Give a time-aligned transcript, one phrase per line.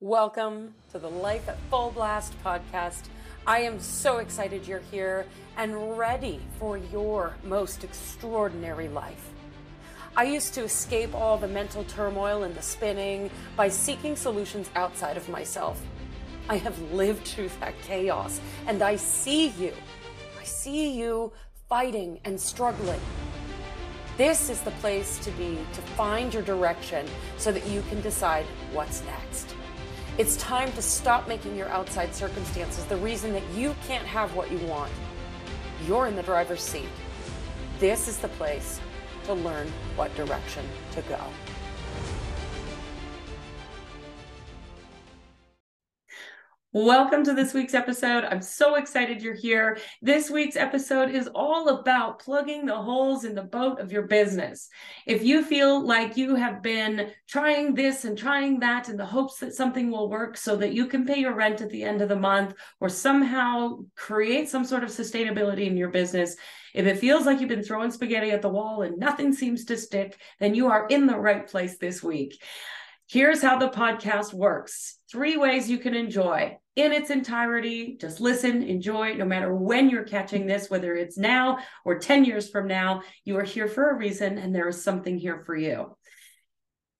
[0.00, 3.06] Welcome to the Life at Full Blast podcast.
[3.48, 5.26] I am so excited you're here
[5.56, 9.32] and ready for your most extraordinary life.
[10.16, 15.16] I used to escape all the mental turmoil and the spinning by seeking solutions outside
[15.16, 15.82] of myself.
[16.48, 19.72] I have lived through that chaos and I see you.
[20.40, 21.32] I see you
[21.68, 23.00] fighting and struggling.
[24.16, 27.04] This is the place to be to find your direction
[27.36, 29.56] so that you can decide what's next.
[30.18, 34.50] It's time to stop making your outside circumstances the reason that you can't have what
[34.50, 34.90] you want.
[35.86, 36.88] You're in the driver's seat.
[37.78, 38.80] This is the place
[39.26, 41.20] to learn what direction to go.
[46.74, 48.24] Welcome to this week's episode.
[48.24, 49.78] I'm so excited you're here.
[50.02, 54.68] This week's episode is all about plugging the holes in the boat of your business.
[55.06, 59.38] If you feel like you have been trying this and trying that in the hopes
[59.38, 62.10] that something will work so that you can pay your rent at the end of
[62.10, 66.36] the month or somehow create some sort of sustainability in your business,
[66.74, 69.78] if it feels like you've been throwing spaghetti at the wall and nothing seems to
[69.78, 72.38] stick, then you are in the right place this week.
[73.08, 77.96] Here's how the podcast works three ways you can enjoy in its entirety.
[77.98, 82.50] Just listen, enjoy, no matter when you're catching this, whether it's now or 10 years
[82.50, 85.96] from now, you are here for a reason and there is something here for you.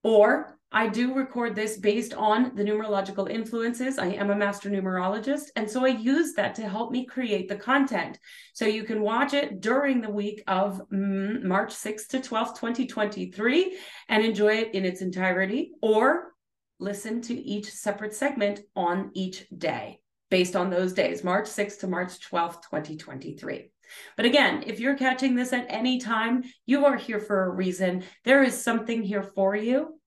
[0.03, 3.99] Or I do record this based on the numerological influences.
[3.99, 5.45] I am a master numerologist.
[5.57, 8.19] And so I use that to help me create the content.
[8.53, 13.79] So you can watch it during the week of mm, March 6th to 12th, 2023,
[14.11, 16.35] and enjoy it in its entirety, or
[16.79, 21.87] listen to each separate segment on each day based on those days, March 6th to
[21.87, 23.71] March 12th, 2023.
[24.17, 28.05] But again, if you're catching this at any time, you are here for a reason.
[28.25, 29.98] There is something here for you.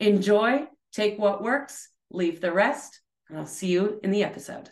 [0.00, 4.70] Enjoy, take what works, leave the rest, and I'll see you in the episode.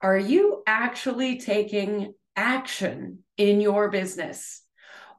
[0.00, 4.62] Are you actually taking action in your business?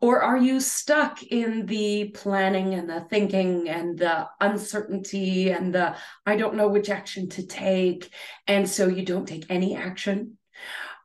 [0.02, 5.96] Or are you stuck in the planning and the thinking and the uncertainty and the
[6.26, 8.12] I don't know which action to take?
[8.48, 10.40] And so you don't take any action?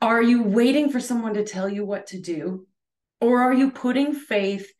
[0.02, 2.66] Are you waiting for someone to tell you what to do?
[3.20, 4.70] Or are you putting faith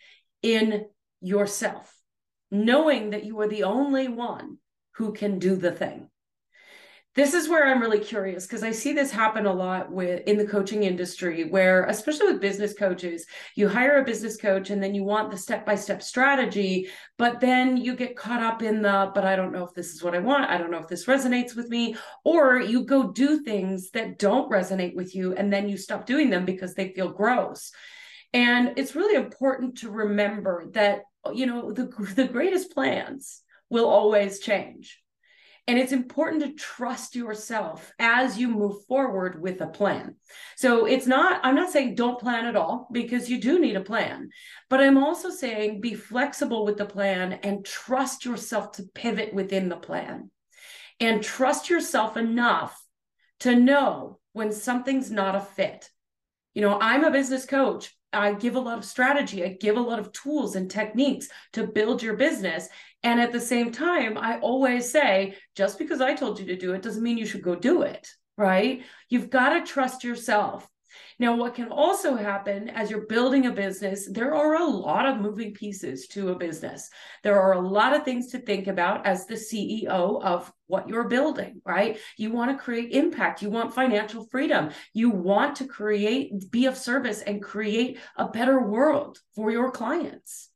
[0.42, 0.86] in
[1.20, 1.94] yourself,
[2.50, 4.58] knowing that you are the only one
[4.96, 6.10] who can do the thing?
[7.16, 10.36] This is where I'm really curious because I see this happen a lot with in
[10.36, 14.94] the coaching industry where especially with business coaches you hire a business coach and then
[14.94, 19.10] you want the step by step strategy but then you get caught up in the
[19.14, 20.50] but I don't know if this is what I want.
[20.50, 21.96] I don't know if this resonates with me.
[22.24, 26.28] Or you go do things that don't resonate with you and then you stop doing
[26.28, 27.72] them because they feel gross.
[28.34, 34.38] And it's really important to remember that you know the the greatest plans will always
[34.38, 35.00] change
[35.68, 40.14] and it's important to trust yourself as you move forward with a plan.
[40.56, 43.80] So it's not, I'm not saying don't plan at all because you do need a
[43.80, 44.30] plan,
[44.70, 49.68] but I'm also saying be flexible with the plan and trust yourself to pivot within
[49.68, 50.30] the plan
[51.00, 52.80] and trust yourself enough
[53.40, 55.90] to know when something's not a fit.
[56.54, 57.92] You know, I'm a business coach.
[58.16, 59.44] I give a lot of strategy.
[59.44, 62.68] I give a lot of tools and techniques to build your business.
[63.02, 66.72] And at the same time, I always say, just because I told you to do
[66.72, 68.82] it doesn't mean you should go do it, right?
[69.08, 70.68] You've got to trust yourself.
[71.18, 75.20] Now, what can also happen as you're building a business, there are a lot of
[75.20, 76.90] moving pieces to a business.
[77.22, 81.08] There are a lot of things to think about as the CEO of what you're
[81.08, 81.98] building, right?
[82.16, 86.76] You want to create impact, you want financial freedom, you want to create, be of
[86.76, 90.50] service, and create a better world for your clients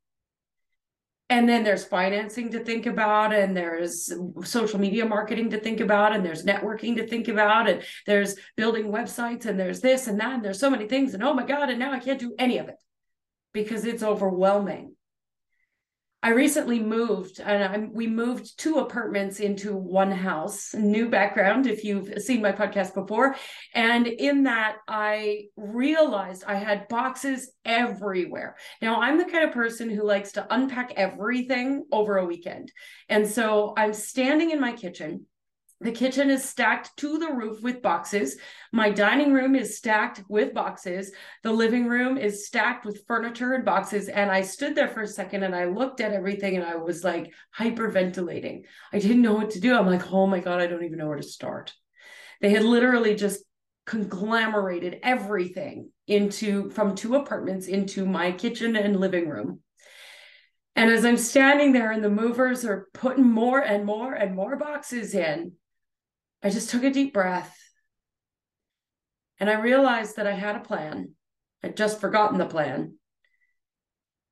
[1.31, 6.13] and then there's financing to think about and there's social media marketing to think about
[6.13, 10.35] and there's networking to think about and there's building websites and there's this and that
[10.35, 12.59] and there's so many things and oh my god and now i can't do any
[12.59, 12.77] of it.
[13.53, 14.95] Because it's overwhelming
[16.23, 21.83] I recently moved and I, we moved two apartments into one house, new background if
[21.83, 23.37] you've seen my podcast before.
[23.75, 28.57] And in that, I realized I had boxes everywhere.
[28.83, 32.71] Now, I'm the kind of person who likes to unpack everything over a weekend.
[33.09, 35.27] And so I'm standing in my kitchen
[35.81, 38.37] the kitchen is stacked to the roof with boxes.
[38.71, 41.11] My dining room is stacked with boxes.
[41.43, 44.09] The living room is stacked with furniture and boxes.
[44.09, 47.03] And I stood there for a second and I looked at everything and I was
[47.03, 48.65] like hyperventilating.
[48.93, 49.75] I didn't know what to do.
[49.75, 51.73] I'm like, oh my God, I don't even know where to start.
[52.43, 53.43] They had literally just
[53.87, 59.61] conglomerated everything into from two apartments into my kitchen and living room.
[60.77, 64.57] And as I'm standing there and the movers are putting more and more and more
[64.57, 65.53] boxes in,
[66.43, 67.57] I just took a deep breath
[69.39, 71.15] and I realized that I had a plan.
[71.63, 72.95] I'd just forgotten the plan.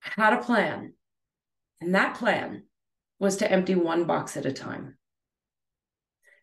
[0.05, 0.95] I had a plan.
[1.81, 2.65] And that plan
[3.19, 4.97] was to empty one box at a time.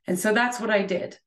[0.07, 1.17] And so that's what I did.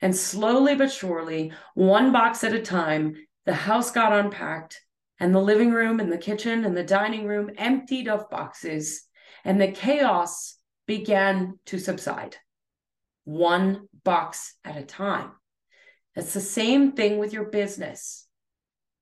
[0.00, 3.14] And slowly but surely, one box at a time,
[3.46, 4.80] the house got unpacked
[5.18, 9.04] and the living room and the kitchen and the dining room emptied of boxes,
[9.44, 12.36] and the chaos began to subside.
[13.26, 15.32] One box at a time.
[16.14, 18.26] It's the same thing with your business.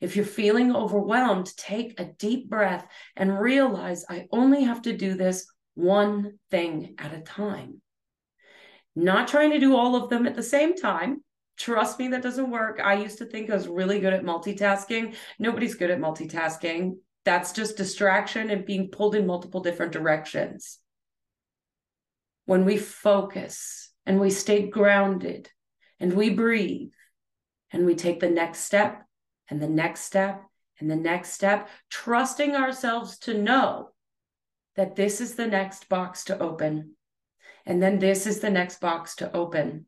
[0.01, 2.87] If you're feeling overwhelmed, take a deep breath
[3.17, 7.83] and realize I only have to do this one thing at a time.
[8.97, 11.23] Not trying to do all of them at the same time.
[11.59, 12.81] Trust me, that doesn't work.
[12.83, 15.15] I used to think I was really good at multitasking.
[15.39, 16.97] Nobody's good at multitasking.
[17.27, 20.79] That's just distraction and being pulled in multiple different directions.
[22.47, 25.51] When we focus and we stay grounded
[26.01, 26.93] and we breathe
[27.73, 29.05] and we take the next step
[29.49, 30.43] and the next step
[30.81, 33.91] and the next step, trusting ourselves to know
[34.77, 36.97] that this is the next box to open.
[37.67, 39.87] And then this is the next box to open.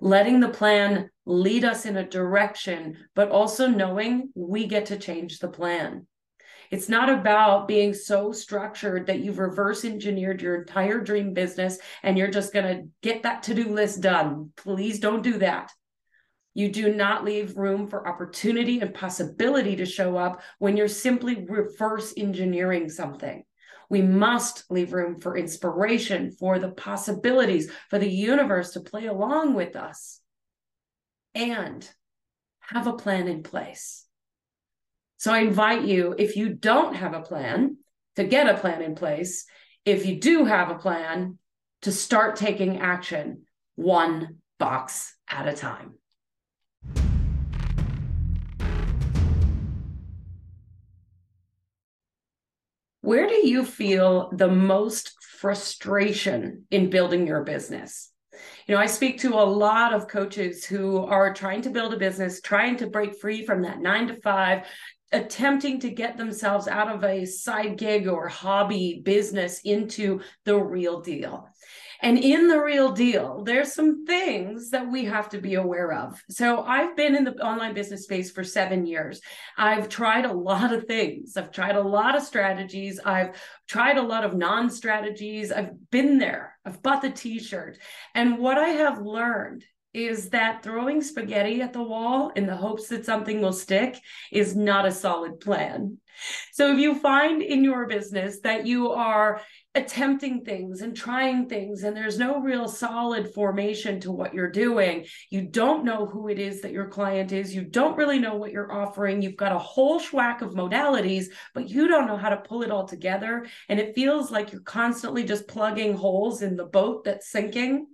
[0.00, 5.38] Letting the plan lead us in a direction, but also knowing we get to change
[5.38, 6.06] the plan.
[6.72, 12.16] It's not about being so structured that you've reverse engineered your entire dream business and
[12.16, 14.52] you're just going to get that to do list done.
[14.56, 15.70] Please don't do that.
[16.54, 21.44] You do not leave room for opportunity and possibility to show up when you're simply
[21.46, 23.44] reverse engineering something.
[23.90, 29.52] We must leave room for inspiration, for the possibilities, for the universe to play along
[29.52, 30.20] with us,
[31.34, 31.86] and
[32.60, 34.06] have a plan in place.
[35.22, 37.76] So I invite you, if you don't have a plan,
[38.16, 39.44] to get a plan in place.
[39.84, 41.38] If you do have a plan,
[41.82, 43.42] to start taking action
[43.76, 45.94] one box at a time.
[53.02, 58.10] Where do you feel the most frustration in building your business?
[58.66, 61.96] You know, I speak to a lot of coaches who are trying to build a
[61.96, 64.66] business, trying to break free from that nine to five,
[65.12, 71.00] attempting to get themselves out of a side gig or hobby business into the real
[71.00, 71.48] deal.
[72.02, 76.20] And in the real deal, there's some things that we have to be aware of.
[76.28, 79.20] So I've been in the online business space for seven years.
[79.56, 81.36] I've tried a lot of things.
[81.36, 82.98] I've tried a lot of strategies.
[83.04, 85.52] I've tried a lot of non strategies.
[85.52, 86.58] I've been there.
[86.64, 87.78] I've bought the t shirt.
[88.16, 92.88] And what I have learned is that throwing spaghetti at the wall in the hopes
[92.88, 93.98] that something will stick
[94.30, 95.98] is not a solid plan.
[96.52, 99.40] So if you find in your business that you are
[99.74, 105.06] attempting things and trying things and there's no real solid formation to what you're doing
[105.30, 108.52] you don't know who it is that your client is you don't really know what
[108.52, 111.24] you're offering you've got a whole schwack of modalities
[111.54, 114.60] but you don't know how to pull it all together and it feels like you're
[114.60, 117.86] constantly just plugging holes in the boat that's sinking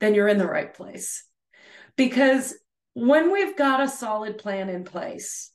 [0.00, 1.24] then you're in the right place
[1.96, 2.54] because
[2.94, 5.52] when we've got a solid plan in place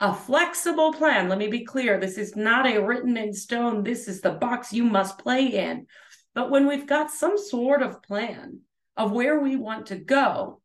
[0.00, 1.28] a flexible plan.
[1.28, 4.72] Let me be clear this is not a written in stone, this is the box
[4.72, 5.86] you must play in.
[6.34, 8.60] But when we've got some sort of plan
[8.96, 10.60] of where we want to go,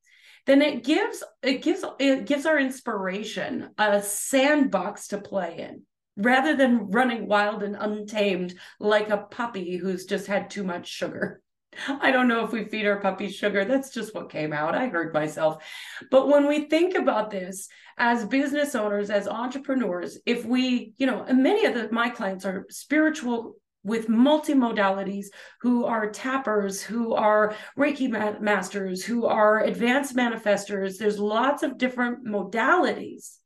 [0.45, 5.83] then it gives it gives it gives our inspiration a sandbox to play in
[6.17, 11.41] rather than running wild and untamed like a puppy who's just had too much sugar.
[11.88, 13.63] I don't know if we feed our puppies sugar.
[13.63, 14.75] That's just what came out.
[14.75, 15.63] I heard myself.
[16.09, 21.23] But when we think about this as business owners, as entrepreneurs, if we, you know,
[21.23, 25.27] and many of the, my clients are spiritual with multimodalities
[25.61, 30.97] who are tappers, who are Reiki ma- masters, who are advanced manifestors.
[30.97, 33.38] There's lots of different modalities.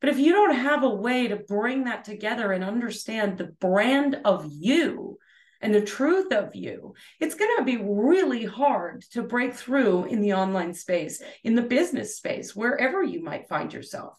[0.00, 4.20] But if you don't have a way to bring that together and understand the brand
[4.24, 5.18] of you,
[5.64, 10.20] and the truth of you, it's going to be really hard to break through in
[10.20, 14.12] the online space, in the business space, wherever you might find yourself.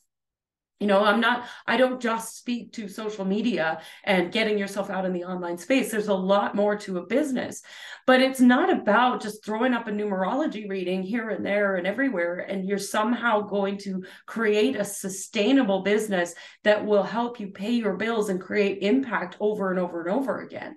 [0.80, 5.06] You know, I'm not, I don't just speak to social media and getting yourself out
[5.06, 5.92] in the online space.
[5.92, 7.62] There's a lot more to a business,
[8.08, 12.40] but it's not about just throwing up a numerology reading here and there and everywhere.
[12.40, 16.34] And you're somehow going to create a sustainable business
[16.64, 20.42] that will help you pay your bills and create impact over and over and over
[20.42, 20.75] again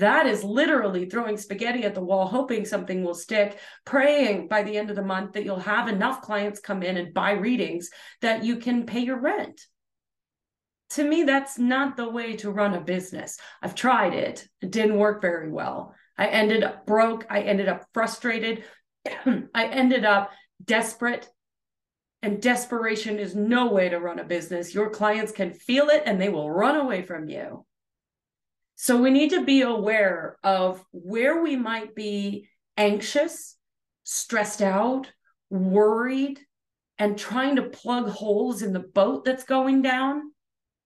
[0.00, 4.78] That is literally throwing spaghetti at the wall, hoping something will stick, praying by the
[4.78, 7.90] end of the month that you'll have enough clients come in and buy readings
[8.22, 9.60] that you can pay your rent.
[10.90, 13.38] To me, that's not the way to run a business.
[13.60, 15.94] I've tried it, it didn't work very well.
[16.16, 18.64] I ended up broke, I ended up frustrated,
[19.54, 20.30] I ended up
[20.64, 21.28] desperate.
[22.22, 24.74] And desperation is no way to run a business.
[24.74, 27.66] Your clients can feel it and they will run away from you.
[28.82, 33.58] So we need to be aware of where we might be anxious,
[34.04, 35.12] stressed out,
[35.50, 36.40] worried,
[36.96, 40.32] and trying to plug holes in the boat that's going down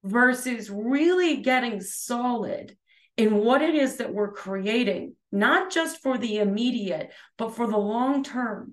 [0.03, 2.77] versus really getting solid
[3.17, 7.79] in what it is that we're creating, not just for the immediate, but for the
[7.79, 8.73] long term.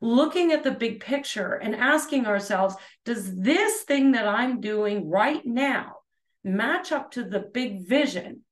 [0.00, 2.74] Looking at the big picture and asking ourselves,
[3.04, 5.98] does this thing that I'm doing right now
[6.42, 8.42] match up to the big vision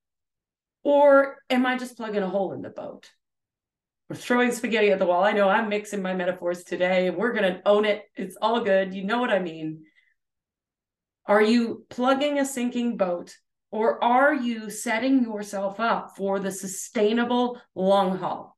[0.87, 3.11] or am I just plugging a hole in the boat?
[4.09, 5.25] We're throwing spaghetti at the wall.
[5.25, 8.05] I know I'm mixing my metaphors today we're going to own it.
[8.15, 8.95] It's all good.
[8.95, 9.83] You know what I mean.
[11.27, 13.35] Are you plugging a sinking boat
[13.73, 18.57] or are you setting yourself up for the sustainable long haul?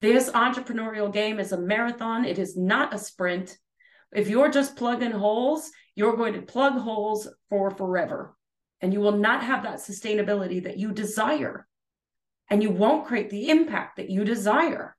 [0.00, 3.56] This entrepreneurial game is a marathon, it is not a sprint.
[4.10, 8.34] If you're just plugging holes, you're going to plug holes for forever
[8.82, 11.66] and you will not have that sustainability that you desire.
[12.50, 14.96] And you won't create the impact that you desire.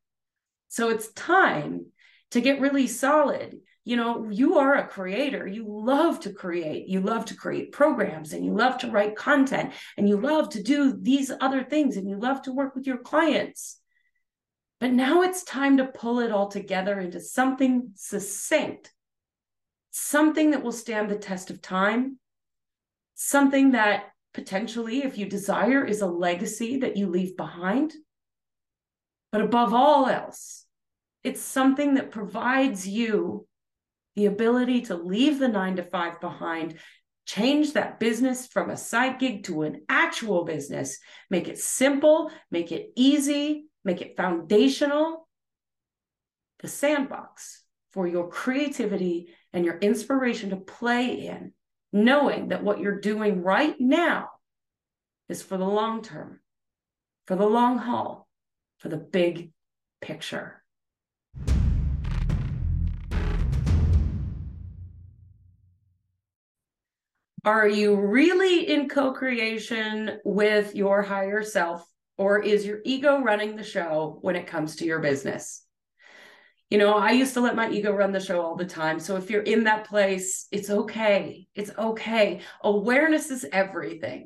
[0.70, 1.88] So it's time
[2.32, 3.60] to get really solid.
[3.84, 5.46] You know you are a creator.
[5.46, 6.88] You love to create.
[6.88, 10.64] You love to create programs and you love to write content and you love to
[10.64, 13.78] do these other things and you love to work with your clients.
[14.80, 18.92] But now it's time to pull it all together into something succinct
[19.96, 22.18] something that will stand the test of time
[23.24, 27.94] something that potentially, if you desire, is a legacy that you leave behind.
[29.32, 30.66] But above all else,
[31.24, 33.48] it's something that provides you
[34.16, 36.76] the ability to leave the nine to five behind,
[37.26, 41.00] change that business from a side gig to an actual business,
[41.30, 45.28] make it simple, make it easy, make it foundational.
[46.60, 47.64] The sandbox
[47.94, 51.54] for your creativity and your inspiration to play in
[51.94, 54.30] knowing that what you're doing right now
[55.30, 56.40] is for the long term,
[57.28, 58.28] for the long haul,
[58.80, 59.52] for the big
[60.02, 60.64] picture.
[67.46, 71.86] Are you really in co creation with your higher self,
[72.18, 75.63] or is your ego running the show when it comes to your business?
[76.74, 79.00] You know, I used to let my ego run the show all the time.
[79.00, 81.46] So if you're in that place, it's okay.
[81.54, 82.42] It's okay.
[82.64, 84.26] Awareness is everything.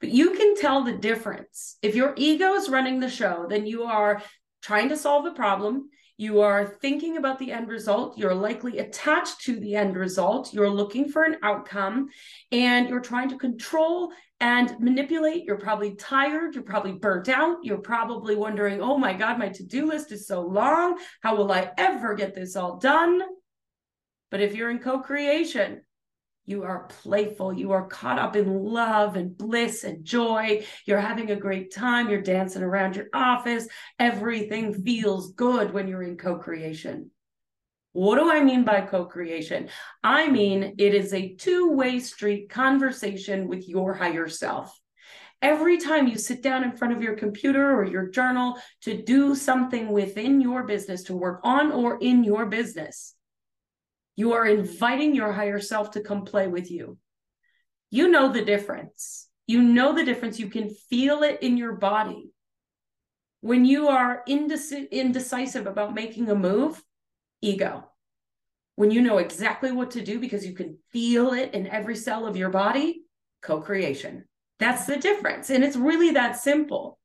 [0.00, 1.76] But you can tell the difference.
[1.82, 4.20] If your ego is running the show, then you are
[4.62, 5.88] trying to solve a problem.
[6.18, 8.16] You are thinking about the end result.
[8.16, 10.54] You're likely attached to the end result.
[10.54, 12.08] You're looking for an outcome
[12.50, 15.44] and you're trying to control and manipulate.
[15.44, 16.54] You're probably tired.
[16.54, 17.58] You're probably burnt out.
[17.62, 20.98] You're probably wondering, oh my God, my to do list is so long.
[21.20, 23.20] How will I ever get this all done?
[24.30, 25.82] But if you're in co creation,
[26.46, 27.52] you are playful.
[27.52, 30.64] You are caught up in love and bliss and joy.
[30.84, 32.08] You're having a great time.
[32.08, 33.66] You're dancing around your office.
[33.98, 37.10] Everything feels good when you're in co creation.
[37.92, 39.70] What do I mean by co creation?
[40.04, 44.78] I mean, it is a two way street conversation with your higher self.
[45.42, 49.34] Every time you sit down in front of your computer or your journal to do
[49.34, 53.15] something within your business, to work on or in your business,
[54.16, 56.98] you are inviting your higher self to come play with you.
[57.90, 59.28] You know the difference.
[59.46, 60.40] You know the difference.
[60.40, 62.30] You can feel it in your body.
[63.42, 66.82] When you are indec- indecisive about making a move,
[67.42, 67.84] ego.
[68.74, 72.26] When you know exactly what to do because you can feel it in every cell
[72.26, 73.02] of your body,
[73.42, 74.24] co creation.
[74.58, 75.50] That's the difference.
[75.50, 76.98] And it's really that simple.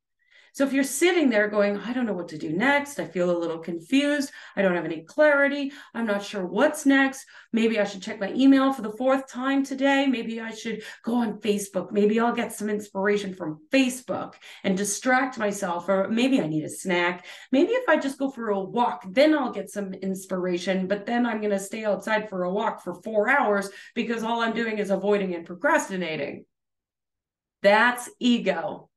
[0.54, 3.32] So if you're sitting there going, I don't know what to do next, I feel
[3.32, 7.26] a little confused, I don't have any clarity, I'm not sure what's next.
[7.54, 10.08] Maybe I should check my email for the fourth time today.
[10.08, 11.92] Maybe I should go on Facebook.
[11.92, 15.90] Maybe I'll get some inspiration from Facebook and distract myself.
[15.90, 17.26] Or maybe I need a snack.
[17.52, 20.88] Maybe if I just go for a walk, then I'll get some inspiration.
[20.88, 24.42] But then I'm going to stay outside for a walk for four hours because all
[24.42, 26.46] I'm doing is avoiding and procrastinating.
[27.64, 28.91] That's ego.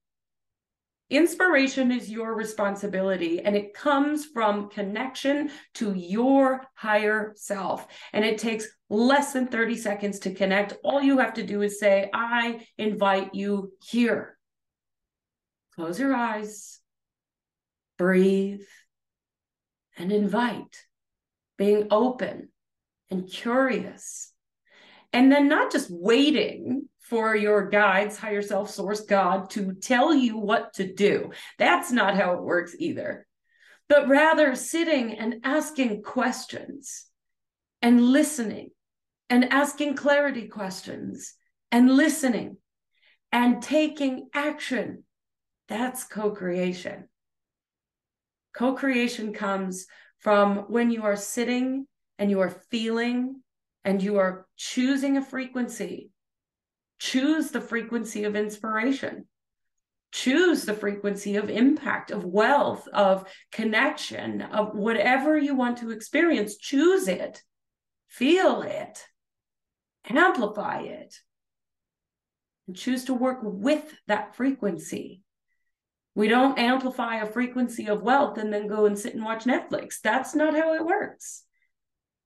[1.14, 7.86] Inspiration is your responsibility and it comes from connection to your higher self.
[8.12, 10.74] And it takes less than 30 seconds to connect.
[10.82, 14.36] All you have to do is say, I invite you here.
[15.76, 16.80] close your eyes,
[17.96, 18.66] breathe,
[19.96, 20.84] and invite,
[21.56, 22.48] being open
[23.08, 24.32] and curious.
[25.12, 30.38] And then not just waiting for your guides, higher self, source, God, to tell you
[30.38, 31.30] what to do.
[31.58, 33.26] That's not how it works either.
[33.88, 37.04] But rather sitting and asking questions
[37.82, 38.70] and listening
[39.28, 41.34] and asking clarity questions
[41.70, 42.56] and listening
[43.30, 45.04] and taking action.
[45.68, 47.08] That's co creation.
[48.56, 49.86] Co creation comes
[50.20, 51.86] from when you are sitting
[52.18, 53.42] and you are feeling
[53.84, 56.10] and you are choosing a frequency
[57.04, 59.26] choose the frequency of inspiration.
[60.10, 66.56] Choose the frequency of impact of wealth of connection of whatever you want to experience.
[66.56, 67.42] Choose it.
[68.08, 69.04] Feel it.
[70.08, 71.14] Amplify it.
[72.68, 75.20] And choose to work with that frequency.
[76.14, 79.96] We don't amplify a frequency of wealth and then go and sit and watch netflix.
[80.02, 81.42] That's not how it works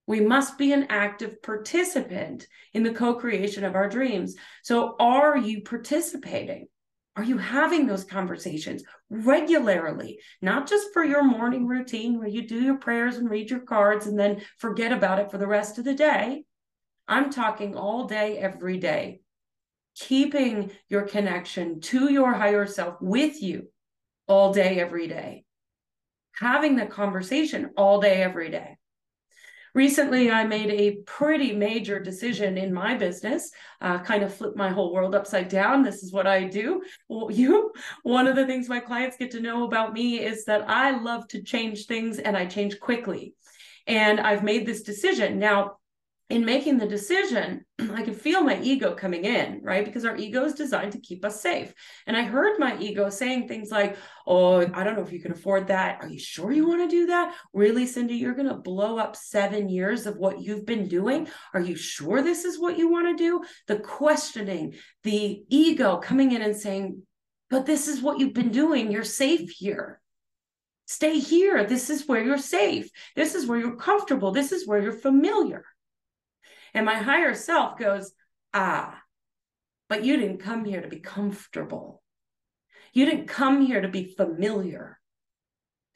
[0.09, 4.37] we must be an active participant in the co creation of our dreams.
[4.63, 6.67] So, are you participating?
[7.15, 12.59] Are you having those conversations regularly, not just for your morning routine where you do
[12.59, 15.85] your prayers and read your cards and then forget about it for the rest of
[15.85, 16.45] the day?
[17.07, 19.21] I'm talking all day, every day,
[19.95, 23.69] keeping your connection to your higher self with you
[24.27, 25.45] all day, every day,
[26.33, 28.78] having the conversation all day, every day
[29.79, 33.53] recently i made a pretty major decision in my business.
[33.81, 35.85] Uh, kind of flipped my whole world upside down.
[35.85, 36.83] This is what i do.
[37.09, 40.69] Well, you one of the things my clients get to know about me is that
[40.69, 43.35] i love to change things and i change quickly.
[43.87, 45.39] And i've made this decision.
[45.39, 45.77] Now
[46.31, 49.85] in making the decision, I could feel my ego coming in, right?
[49.85, 51.73] Because our ego is designed to keep us safe.
[52.07, 55.33] And I heard my ego saying things like, Oh, I don't know if you can
[55.33, 56.03] afford that.
[56.03, 57.35] Are you sure you want to do that?
[57.55, 61.29] Really, Cindy, you're going to blow up seven years of what you've been doing.
[61.55, 63.43] Are you sure this is what you want to do?
[63.69, 67.03] The questioning, the ego coming in and saying,
[67.49, 68.93] But this is what you've been doing.
[68.93, 70.01] You're safe here.
[70.87, 71.65] Stay here.
[71.65, 72.91] This is where you're safe.
[73.17, 74.31] This is where you're comfortable.
[74.31, 75.65] This is where you're familiar.
[76.75, 78.13] And my higher self goes,
[78.53, 79.01] ah,
[79.89, 82.03] but you didn't come here to be comfortable.
[82.93, 84.99] You didn't come here to be familiar.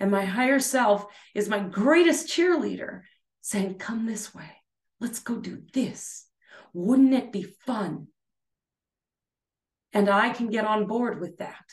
[0.00, 3.02] And my higher self is my greatest cheerleader
[3.40, 4.50] saying, come this way.
[5.00, 6.26] Let's go do this.
[6.72, 8.08] Wouldn't it be fun?
[9.92, 11.64] And I can get on board with that.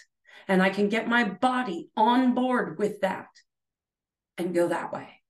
[0.48, 3.28] And I can get my body on board with that
[4.38, 5.22] and go that way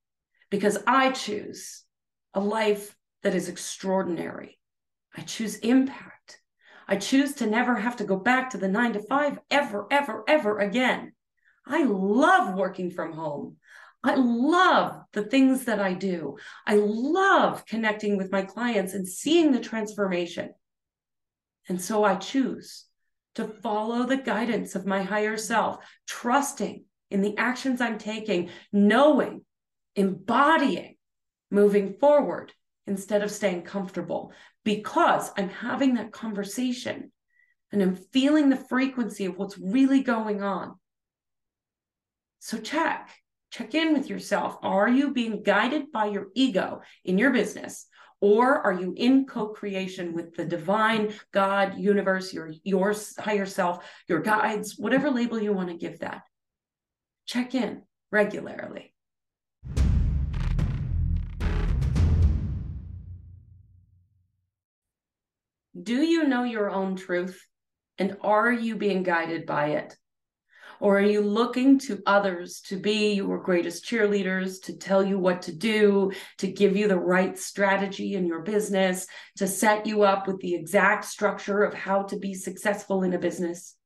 [0.50, 1.84] because I choose
[2.32, 4.58] a life that is extraordinary.
[5.16, 6.40] I choose impact.
[6.88, 10.24] I choose to never have to go back to the nine to five ever, ever,
[10.26, 11.12] ever again.
[11.66, 13.56] I love working from home.
[14.02, 16.38] I love the things that I do.
[16.66, 20.50] I love connecting with my clients and seeing the transformation.
[21.68, 22.86] And so I choose
[23.34, 25.78] to follow the guidance of my higher self,
[26.08, 29.44] trusting in the actions I'm taking, knowing,
[29.94, 30.96] embodying,
[31.50, 32.52] moving forward
[32.90, 34.32] instead of staying comfortable
[34.64, 37.12] because I'm having that conversation
[37.72, 40.74] and I'm feeling the frequency of what's really going on.
[42.40, 43.08] So check,
[43.50, 44.58] check in with yourself.
[44.62, 47.86] Are you being guided by your ego in your business?
[48.20, 54.20] Or are you in co-creation with the divine God, universe, your, your higher self, your
[54.20, 56.22] guides, whatever label you want to give that?
[57.24, 58.92] Check in regularly.
[65.82, 67.40] Do you know your own truth?
[67.98, 69.96] And are you being guided by it?
[70.80, 75.42] Or are you looking to others to be your greatest cheerleaders, to tell you what
[75.42, 80.26] to do, to give you the right strategy in your business, to set you up
[80.26, 83.76] with the exact structure of how to be successful in a business?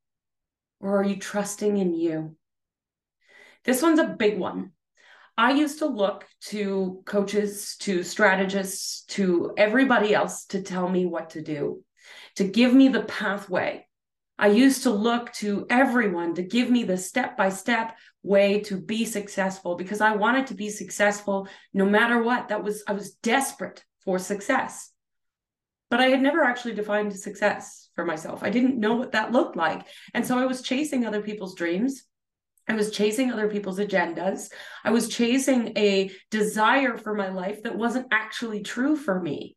[0.78, 2.36] Or are you trusting in you?
[3.64, 4.70] This one's a big one.
[5.36, 11.30] I used to look to coaches, to strategists, to everybody else to tell me what
[11.30, 11.82] to do,
[12.36, 13.86] to give me the pathway.
[14.38, 18.76] I used to look to everyone to give me the step by step way to
[18.76, 22.48] be successful because I wanted to be successful no matter what.
[22.48, 24.90] That was, I was desperate for success.
[25.90, 28.42] But I had never actually defined success for myself.
[28.42, 29.86] I didn't know what that looked like.
[30.14, 32.04] And so I was chasing other people's dreams
[32.66, 34.50] I was chasing other people's agendas.
[34.84, 39.56] I was chasing a desire for my life that wasn't actually true for me.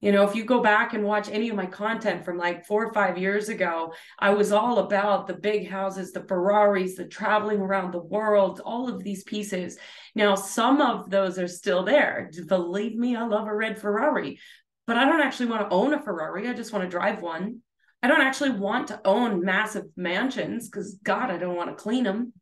[0.00, 2.86] You know, if you go back and watch any of my content from like four
[2.86, 7.60] or five years ago, I was all about the big houses, the Ferraris, the traveling
[7.60, 9.76] around the world, all of these pieces.
[10.14, 12.30] Now, some of those are still there.
[12.46, 14.40] Believe me, I love a red Ferrari,
[14.86, 16.48] but I don't actually want to own a Ferrari.
[16.48, 17.60] I just want to drive one.
[18.02, 22.04] I don't actually want to own massive mansions because, God, I don't want to clean
[22.04, 22.32] them.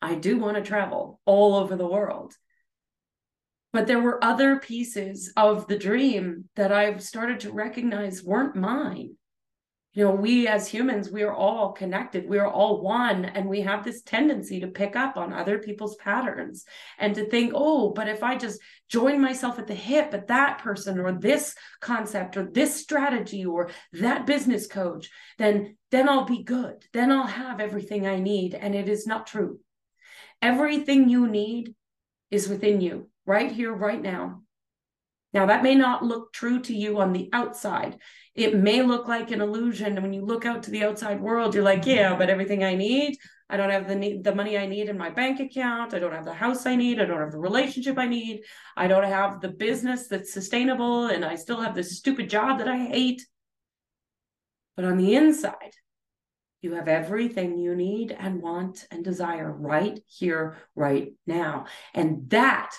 [0.00, 2.34] I do want to travel all over the world.
[3.72, 9.16] But there were other pieces of the dream that I've started to recognize weren't mine.
[9.94, 13.60] You know, we as humans, we are all connected, we are all one, and we
[13.60, 16.64] have this tendency to pick up on other people's patterns
[16.98, 20.60] and to think, oh, but if I just join myself at the hip at that
[20.60, 26.42] person or this concept or this strategy or that business coach, then then I'll be
[26.42, 26.84] good.
[26.94, 28.54] Then I'll have everything I need.
[28.54, 29.60] And it is not true.
[30.40, 31.74] Everything you need
[32.30, 34.41] is within you right here, right now.
[35.32, 37.98] Now, that may not look true to you on the outside.
[38.34, 39.94] It may look like an illusion.
[39.94, 42.74] And when you look out to the outside world, you're like, yeah, but everything I
[42.74, 43.16] need,
[43.48, 45.94] I don't have the need, the money I need in my bank account.
[45.94, 47.00] I don't have the house I need.
[47.00, 48.42] I don't have the relationship I need.
[48.76, 51.06] I don't have the business that's sustainable.
[51.06, 53.26] And I still have this stupid job that I hate.
[54.76, 55.74] But on the inside,
[56.62, 61.66] you have everything you need and want and desire right here, right now.
[61.92, 62.74] And that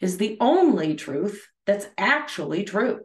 [0.00, 2.98] is the only truth that's actually true.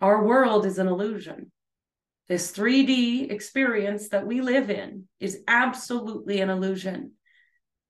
[0.00, 1.50] Our world is an illusion.
[2.28, 7.14] This 3D experience that we live in is absolutely an illusion.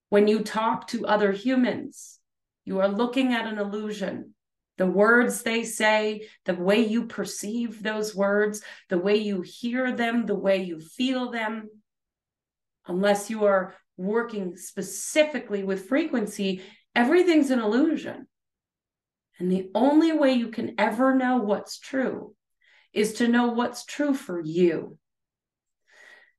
[0.09, 2.17] When you talk to other humans,
[2.63, 4.33] you are looking at an illusion.
[4.79, 10.25] The words they say, the way you perceive those words, the way you hear them,
[10.25, 11.69] the way you feel them,
[12.87, 16.63] unless you are working specifically with frequency,
[16.95, 18.25] everything's an illusion.
[19.39, 22.33] And the only way you can ever know what's true
[22.93, 24.97] is to know what's true for you.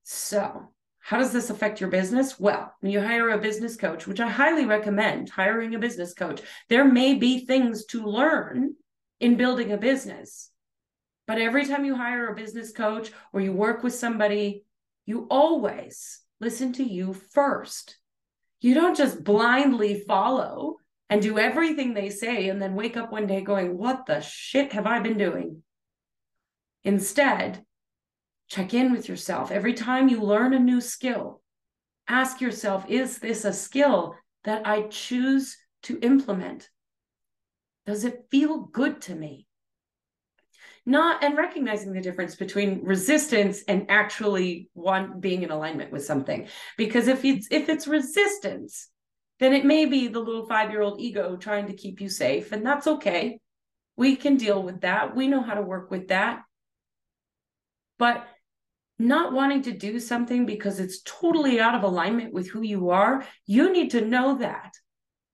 [0.02, 2.40] So, how does this affect your business?
[2.40, 6.40] Well, when you hire a business coach, which I highly recommend hiring a business coach,
[6.68, 8.74] there may be things to learn
[9.20, 10.50] in building a business.
[11.26, 14.64] But every time you hire a business coach or you work with somebody,
[15.04, 17.98] you always listen to you first.
[18.60, 20.76] You don't just blindly follow
[21.08, 24.72] and do everything they say and then wake up one day going, What the shit
[24.72, 25.62] have I been doing?
[26.84, 27.64] Instead,
[28.48, 29.50] check in with yourself.
[29.50, 31.42] Every time you learn a new skill,
[32.08, 34.14] ask yourself, Is this a skill
[34.44, 36.68] that I choose to implement?
[37.86, 39.46] Does it feel good to me?
[40.84, 46.48] Not and recognizing the difference between resistance and actually one being in alignment with something.
[46.76, 48.88] Because if it's if it's resistance,
[49.38, 52.52] then it may be the little five year old ego trying to keep you safe.
[52.52, 53.40] And that's okay.
[53.96, 55.14] We can deal with that.
[55.14, 56.42] We know how to work with that.
[57.98, 58.26] But
[58.98, 63.24] not wanting to do something because it's totally out of alignment with who you are,
[63.46, 64.72] you need to know that.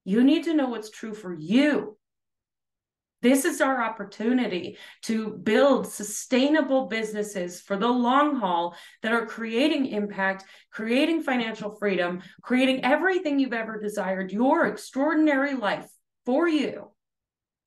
[0.04, 1.96] You need to know what's true for you.
[3.22, 9.86] This is our opportunity to build sustainable businesses for the long haul that are creating
[9.86, 15.88] impact, creating financial freedom, creating everything you've ever desired, your extraordinary life
[16.26, 16.90] for you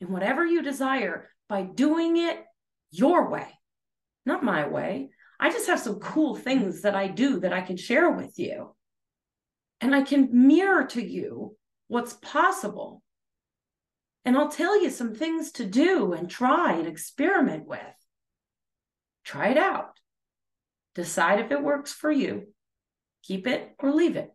[0.02, 2.44] and whatever you desire by doing it
[2.92, 3.48] your way,
[4.26, 5.10] not my way.
[5.40, 8.76] I just have some cool things that I do that I can share with you.
[9.80, 11.56] And I can mirror to you
[11.88, 13.02] what's possible
[14.26, 17.80] and I'll tell you some things to do and try and experiment with.
[19.24, 19.92] Try it out.
[20.96, 22.48] Decide if it works for you.
[23.24, 24.32] Keep it or leave it.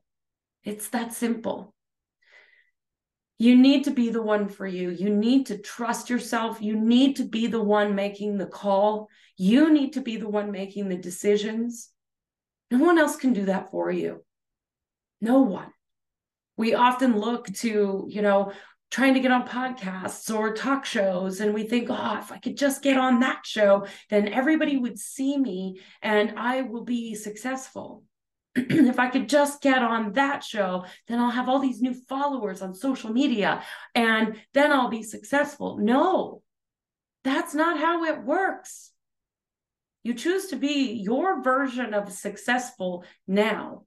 [0.63, 1.75] It's that simple.
[3.39, 4.91] You need to be the one for you.
[4.91, 6.61] You need to trust yourself.
[6.61, 9.09] You need to be the one making the call.
[9.37, 11.91] You need to be the one making the decisions.
[12.71, 14.23] No one else can do that for you.
[15.23, 15.73] No one.
[16.59, 18.53] We often look to, you know,
[18.91, 22.57] trying to get on podcasts or talk shows and we think oh if i could
[22.57, 28.05] just get on that show then everybody would see me and i will be successful.
[28.57, 32.63] If i could just get on that show then i'll have all these new followers
[32.63, 33.63] on social media
[33.95, 35.79] and then i'll be successful.
[35.79, 36.43] No
[37.23, 38.93] that's not how it works.
[40.03, 43.85] You choose to be your version of successful now.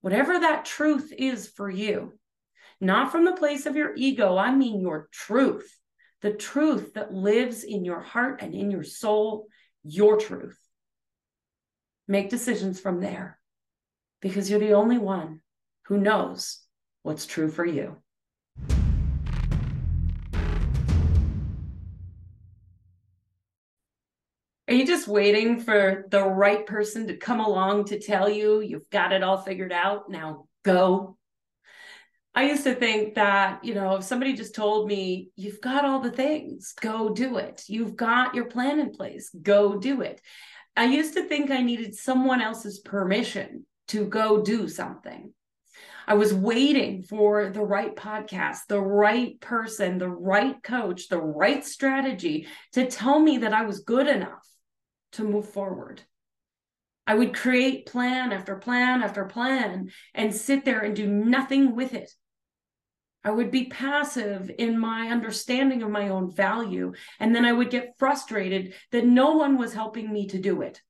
[0.00, 2.18] Whatever that truth is for you
[2.82, 4.36] not from the place of your ego.
[4.36, 5.72] I mean your truth,
[6.20, 9.46] the truth that lives in your heart and in your soul,
[9.84, 10.58] your truth.
[12.08, 13.38] Make decisions from there
[14.20, 15.42] because you're the only one
[15.84, 16.58] who knows
[17.04, 17.98] what's true for you.
[24.66, 28.90] Are you just waiting for the right person to come along to tell you you've
[28.90, 30.10] got it all figured out?
[30.10, 31.16] Now go.
[32.34, 36.00] I used to think that, you know, if somebody just told me, you've got all
[36.00, 37.64] the things, go do it.
[37.68, 40.20] You've got your plan in place, go do it.
[40.74, 45.34] I used to think I needed someone else's permission to go do something.
[46.06, 51.64] I was waiting for the right podcast, the right person, the right coach, the right
[51.64, 54.48] strategy to tell me that I was good enough
[55.12, 56.02] to move forward.
[57.06, 61.94] I would create plan after plan after plan and sit there and do nothing with
[61.94, 62.10] it.
[63.24, 66.92] I would be passive in my understanding of my own value.
[67.20, 70.80] And then I would get frustrated that no one was helping me to do it.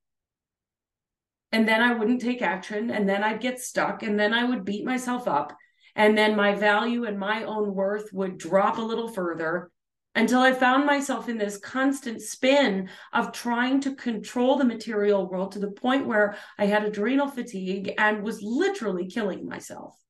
[1.51, 2.90] And then I wouldn't take action.
[2.90, 4.03] And then I'd get stuck.
[4.03, 5.55] And then I would beat myself up.
[5.95, 9.71] And then my value and my own worth would drop a little further
[10.14, 15.53] until I found myself in this constant spin of trying to control the material world
[15.53, 20.02] to the point where I had adrenal fatigue and was literally killing myself.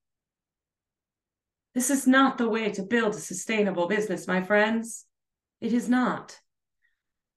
[1.74, 5.06] This is not the way to build a sustainable business, my friends.
[5.61, 6.38] It is not.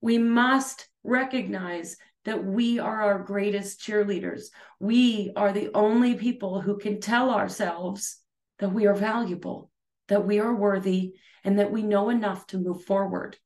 [0.02, 1.96] We must recognize
[2.26, 4.46] that we are our greatest cheerleaders.
[4.80, 8.18] We are the only people who can tell ourselves
[8.60, 9.72] that we are valuable,
[10.08, 13.38] that we are worthy, and that we know enough to move forward.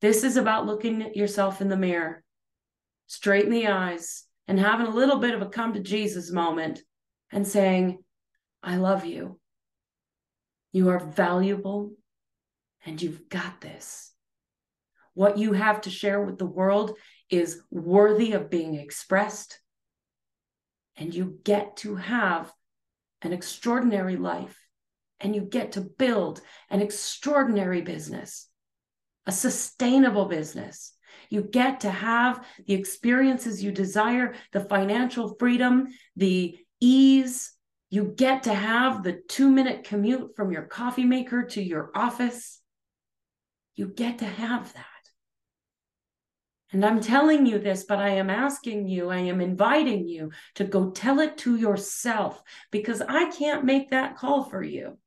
[0.00, 2.22] This is about looking at yourself in the mirror,
[3.06, 6.80] straight in the eyes, and having a little bit of a come to Jesus moment
[7.32, 7.98] and saying,
[8.62, 9.40] I love you.
[10.76, 11.92] You are valuable
[12.84, 14.12] and you've got this.
[15.14, 16.98] What you have to share with the world
[17.30, 19.58] is worthy of being expressed.
[20.94, 22.52] And you get to have
[23.22, 24.54] an extraordinary life
[25.18, 28.46] and you get to build an extraordinary business,
[29.24, 30.92] a sustainable business.
[31.30, 35.86] You get to have the experiences you desire, the financial freedom,
[36.16, 37.55] the ease.
[37.88, 42.60] You get to have the two minute commute from your coffee maker to your office.
[43.76, 44.84] You get to have that.
[46.72, 50.64] And I'm telling you this, but I am asking you, I am inviting you to
[50.64, 54.98] go tell it to yourself because I can't make that call for you.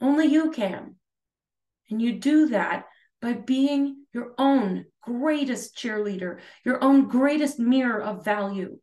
[0.00, 0.96] Only you can.
[1.90, 2.86] And you do that
[3.20, 8.78] by being your own greatest cheerleader, your own greatest mirror of value.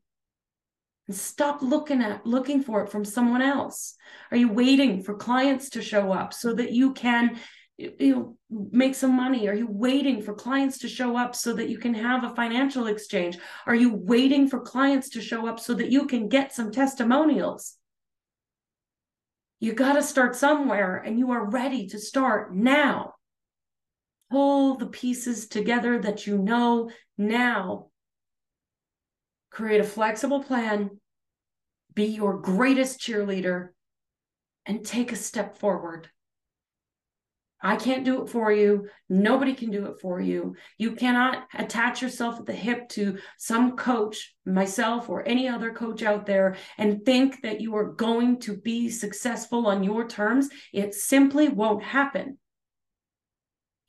[1.11, 3.95] Stop looking at looking for it from someone else.
[4.31, 7.39] Are you waiting for clients to show up so that you can
[7.77, 11.69] you know make some money are you waiting for clients to show up so that
[11.69, 15.73] you can have a financial exchange are you waiting for clients to show up so
[15.73, 17.77] that you can get some testimonials
[19.59, 23.15] you got to start somewhere, and you are ready to start now.
[24.31, 27.88] Pull the pieces together that you know now.
[29.49, 30.99] Create a flexible plan,
[31.93, 33.69] be your greatest cheerleader,
[34.65, 36.09] and take a step forward.
[37.61, 38.87] I can't do it for you.
[39.09, 40.55] Nobody can do it for you.
[40.77, 46.01] You cannot attach yourself at the hip to some coach, myself or any other coach
[46.01, 50.47] out there, and think that you are going to be successful on your terms.
[50.71, 52.37] It simply won't happen.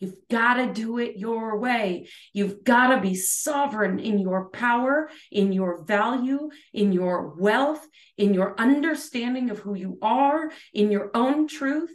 [0.01, 2.09] You've got to do it your way.
[2.33, 7.87] You've got to be sovereign in your power, in your value, in your wealth,
[8.17, 11.93] in your understanding of who you are, in your own truth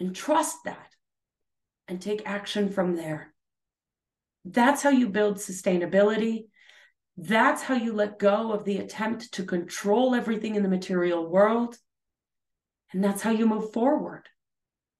[0.00, 0.94] and trust that
[1.86, 3.32] and take action from there.
[4.44, 6.46] That's how you build sustainability.
[7.16, 11.76] That's how you let go of the attempt to control everything in the material world.
[12.92, 14.28] And that's how you move forward,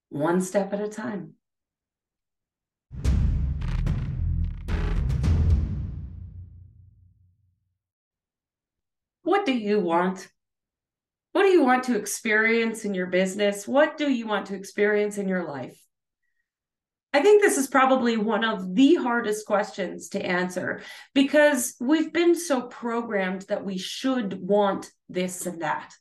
[0.09, 1.36] one step at a time.
[9.27, 10.25] What do you want?
[11.33, 13.67] What do you want to experience in your business?
[13.67, 15.77] What do you want to experience in your life?
[17.11, 20.79] I think this is probably one of the hardest questions to answer
[21.13, 25.93] because we've been so programmed that we should want this and that.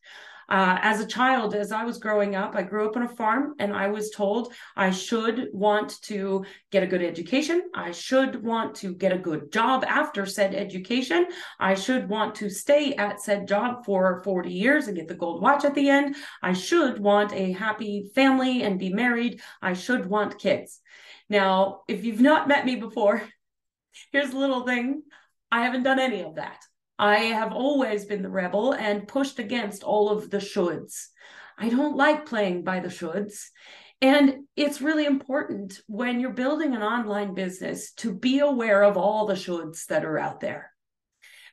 [0.49, 3.55] Uh, as a child, as I was growing up, I grew up on a farm
[3.59, 7.63] and I was told I should want to get a good education.
[7.75, 11.27] I should want to get a good job after said education.
[11.59, 15.43] I should want to stay at said job for 40 years and get the gold
[15.43, 16.17] watch at the end.
[16.43, 19.41] I should want a happy family and be married.
[19.61, 20.81] I should want kids.
[21.29, 23.23] Now, if you've not met me before,
[24.13, 25.03] here's a little thing
[25.51, 26.66] I haven't done any of that.
[26.99, 31.09] I have always been the rebel and pushed against all of the shoulds.
[31.59, 33.49] I don't like playing by the shoulds.
[34.01, 39.27] And it's really important when you're building an online business to be aware of all
[39.27, 40.73] the shoulds that are out there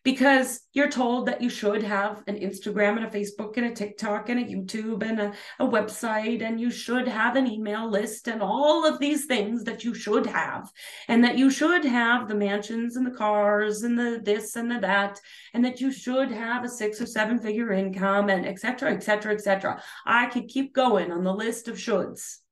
[0.04, 4.30] because you're told that you should have an Instagram and a Facebook and a TikTok
[4.30, 8.42] and a YouTube and a, a, website, and you should have an email list and
[8.42, 10.70] all of these things that you should have,
[11.08, 14.80] and that you should have the mansions and the cars and the this and the
[14.80, 15.20] that,
[15.54, 18.92] and that you should have a six or seven figure income and etc.
[18.92, 19.34] etc.
[19.34, 19.82] etc.
[20.06, 22.43] I could keep going on the list of shoulds.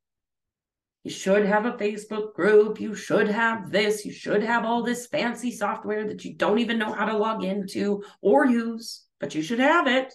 [1.04, 2.80] You should have a Facebook group.
[2.80, 4.06] You should have this.
[4.06, 7.44] You should have all this fancy software that you don't even know how to log
[7.44, 10.14] into or use, but you should have it.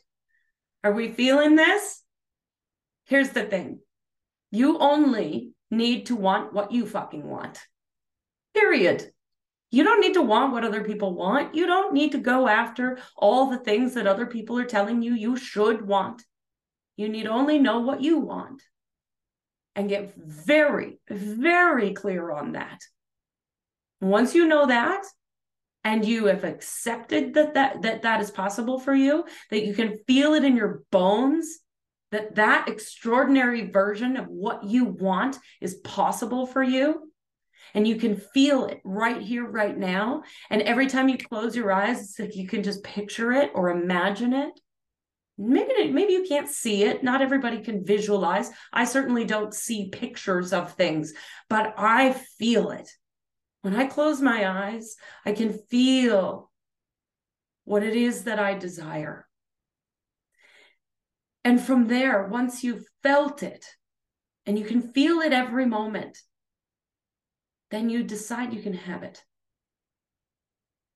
[0.84, 2.02] Are we feeling this?
[3.04, 3.80] Here's the thing
[4.52, 7.58] you only need to want what you fucking want.
[8.54, 9.10] Period.
[9.72, 11.56] You don't need to want what other people want.
[11.56, 15.14] You don't need to go after all the things that other people are telling you
[15.14, 16.22] you should want.
[16.96, 18.62] You need only know what you want
[19.76, 22.80] and get very, very clear on that.
[24.00, 25.04] Once you know that,
[25.84, 29.98] and you have accepted that that that, that is possible for you, that you can
[30.08, 31.58] feel it in your bones,
[32.10, 37.12] that that extraordinary version of what you want is possible for you,
[37.74, 40.22] and you can feel it right here, right now.
[40.50, 43.70] And every time you close your eyes, it's like you can just picture it or
[43.70, 44.58] imagine it
[45.38, 47.02] maybe maybe you can't see it.
[47.02, 48.50] Not everybody can visualize.
[48.72, 51.12] I certainly don't see pictures of things
[51.48, 52.90] but i feel it.
[53.62, 56.50] When i close my eyes i can feel
[57.64, 59.26] what it is that i desire.
[61.44, 63.64] And from there once you've felt it
[64.46, 66.18] and you can feel it every moment
[67.70, 69.22] then you decide you can have it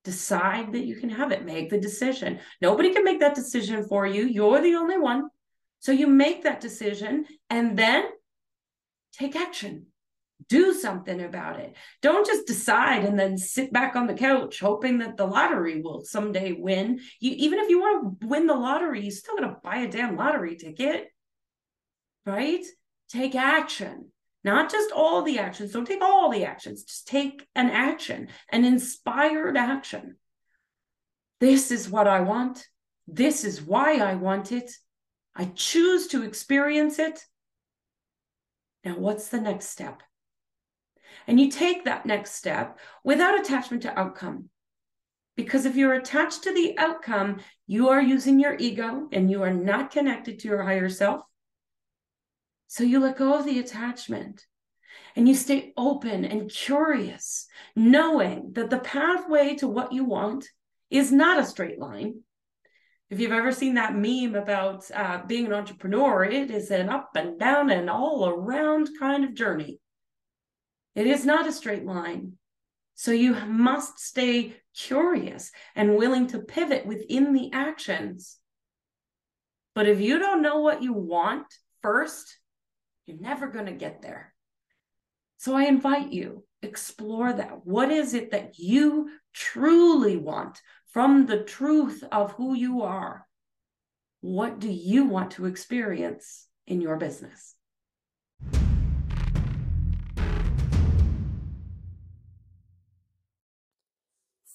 [0.04, 1.44] decide that you can have it.
[1.44, 2.40] Make the decision.
[2.60, 4.24] Nobody can make that decision for you.
[4.26, 5.28] You're the only one.
[5.80, 8.04] So you make that decision and then
[9.12, 9.86] take action.
[10.48, 11.74] Do something about it.
[12.00, 16.02] Don't just decide and then sit back on the couch hoping that the lottery will
[16.02, 17.00] someday win.
[17.20, 19.90] You even if you want to win the lottery you're still got to buy a
[19.90, 21.08] damn lottery ticket
[22.26, 22.64] right?
[23.10, 24.10] Take action
[24.42, 25.72] not just all the actions.
[25.72, 30.16] Don't take all the actions, just take an action, an inspired action.
[31.40, 32.66] This is what I want.
[33.06, 34.70] This is why I want it.
[35.34, 37.20] I choose to experience it.
[38.84, 40.02] Now, what's the next step?
[41.26, 44.48] And you take that next step without attachment to outcome.
[45.36, 49.52] Because if you're attached to the outcome, you are using your ego and you are
[49.52, 51.22] not connected to your higher self.
[52.70, 54.46] So you let go of the attachment
[55.16, 60.46] and you stay open and curious, knowing that the pathway to what you want
[60.88, 62.20] is not a straight line.
[63.10, 67.10] If you've ever seen that meme about uh, being an entrepreneur, it is an up
[67.16, 69.80] and down and all around kind of journey.
[70.94, 72.34] It is not a straight line.
[72.94, 78.38] So you must stay curious and willing to pivot within the actions.
[79.74, 81.46] But if you don't know what you want
[81.82, 82.36] first,
[83.10, 84.32] you're never going to get there.
[85.38, 87.66] So I invite you, explore that.
[87.66, 90.60] What is it that you truly want
[90.92, 93.26] from the truth of who you are?
[94.20, 97.54] What do you want to experience in your business?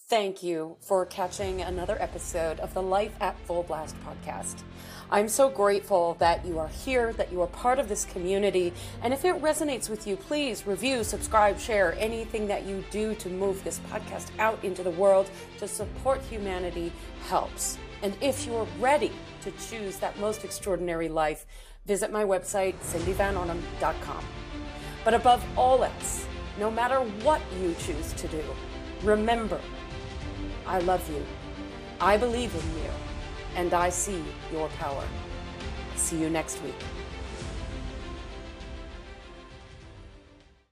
[0.07, 4.61] Thank you for catching another episode of the Life at Full Blast podcast.
[5.09, 8.71] I'm so grateful that you are here, that you are part of this community.
[9.01, 13.29] And if it resonates with you, please review, subscribe, share anything that you do to
[13.29, 16.93] move this podcast out into the world to support humanity
[17.27, 17.79] helps.
[18.03, 21.47] And if you're ready to choose that most extraordinary life,
[21.87, 24.23] visit my website, cindyvanarnhem.com.
[25.03, 26.27] But above all else,
[26.59, 28.43] no matter what you choose to do,
[29.01, 29.59] remember,
[30.67, 31.23] I love you.
[31.99, 32.91] I believe in you
[33.56, 35.04] and I see your power.
[35.95, 36.75] See you next week.